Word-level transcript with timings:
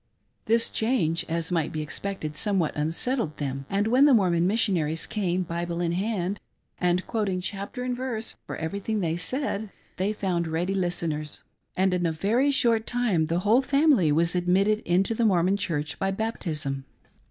This 0.45 0.67
^hange, 0.71 1.25
as 1.29 1.51
might 1.51 1.71
be 1.71 1.83
expected, 1.83 2.35
somewhat 2.35 2.75
unsettled 2.75 3.37
them, 3.37 3.67
and 3.69 3.85
when 3.85 4.05
the 4.05 4.15
Mormon 4.15 4.47
Missionaries 4.47 5.05
came, 5.05 5.43
Bible 5.43 5.79
in 5.79 5.91
hand, 5.91 6.39
and 6.79 7.05
quoting 7.05 7.39
chapter 7.39 7.83
and 7.83 7.95
verse 7.95 8.35
for 8.47 8.55
everything 8.55 8.99
they 9.01 9.15
said, 9.15 9.69
they 9.97 10.11
found 10.11 10.47
ready 10.47 10.73
listeners; 10.73 11.43
and 11.77 11.93
in 11.93 12.07
a 12.07 12.11
very 12.11 12.49
short 12.49 12.87
time 12.87 13.27
the 13.27 13.41
whole 13.41 13.61
family 13.61 14.11
was 14.11 14.33
admitted 14.33 14.79
into 14.85 15.13
the 15.13 15.23
Mormon 15.23 15.55
Church 15.55 15.99
by 15.99 16.09
baptism. 16.09 16.83